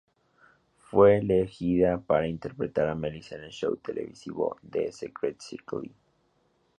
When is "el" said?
3.43-3.51